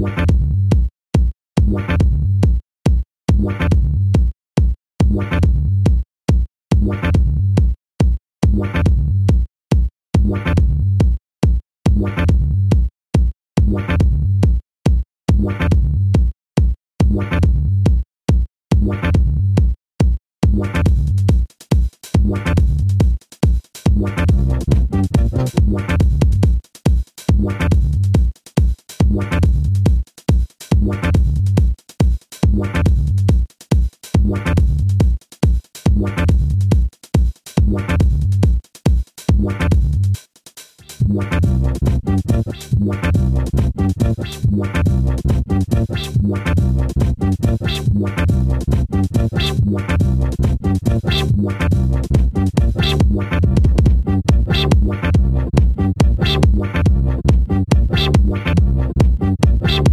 [0.00, 0.37] Thank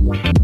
[0.05, 0.34] What?